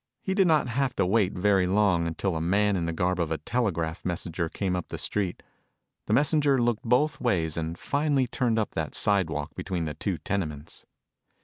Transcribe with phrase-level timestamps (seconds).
[0.23, 3.29] He did not have to wait very long until a man in the garb of
[3.29, 5.43] a telegraph messenger came up the street.
[6.07, 10.87] The messenger looked both ways and finally turned up that sidewalk between the two tenements.